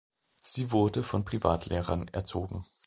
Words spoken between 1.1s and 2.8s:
Privatlehrern erzogen.